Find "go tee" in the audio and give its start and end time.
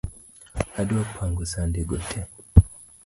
1.89-2.27